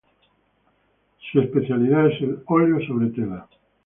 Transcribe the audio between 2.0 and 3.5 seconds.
es el óleo sobre tela.